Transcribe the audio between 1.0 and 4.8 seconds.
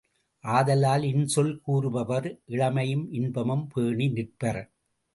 இன்சொல் கூறுபவர் இளமையும் இன்பமும் பேணி நிற்பர்.